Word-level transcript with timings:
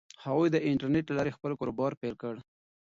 هغوی 0.25 0.47
د 0.51 0.57
انټرنیټ 0.69 1.05
له 1.07 1.15
لارې 1.17 1.35
خپل 1.37 1.51
کاروبار 1.59 1.91
پیل 2.01 2.15
کړ. 2.21 2.35